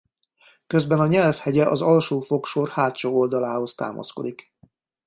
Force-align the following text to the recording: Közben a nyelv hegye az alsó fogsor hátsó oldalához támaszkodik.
Közben 0.67 0.99
a 0.99 1.07
nyelv 1.07 1.37
hegye 1.37 1.65
az 1.67 1.81
alsó 1.81 2.19
fogsor 2.21 2.69
hátsó 2.69 3.17
oldalához 3.17 3.75
támaszkodik. 3.75 4.53